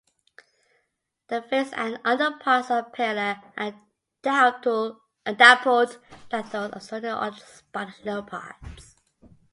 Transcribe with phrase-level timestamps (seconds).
[1.27, 3.75] The face and underparts are paler and
[4.23, 5.37] dappled like
[6.51, 8.95] those of ordinary spotted leopards.